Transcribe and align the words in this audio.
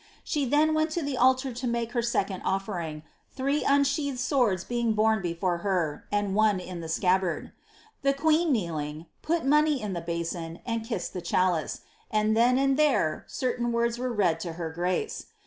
She 0.23 0.45
then 0.45 0.73
went 0.73 0.89
to 0.93 1.03
the 1.03 1.15
altar 1.15 1.53
to 1.53 1.67
make 1.67 1.91
her 1.91 2.01
second 2.01 2.41
offering, 2.41 3.03
three 3.29 3.63
unsheathed 3.63 4.17
swords 4.19 4.63
being 4.63 4.93
borne 4.93 5.21
before 5.21 5.59
her, 5.59 6.07
and 6.11 6.33
one 6.33 6.59
in 6.59 6.79
the 6.81 6.89
scabbard. 6.89 7.51
The 8.01 8.15
queen 8.15 8.51
kneeling, 8.51 9.05
put 9.21 9.45
money 9.45 9.79
in 9.79 9.93
the 9.93 10.01
basin, 10.01 10.57
and 10.65 10.83
kissed 10.83 11.13
tlie 11.13 11.23
chalice; 11.23 11.81
and 12.09 12.35
then 12.35 12.57
and 12.57 12.77
there, 12.77 13.25
certain 13.27 13.71
words 13.71 13.99
were 13.99 14.11
read 14.11 14.39
to 14.39 14.53
her 14.53 14.71
grace. 14.71 15.27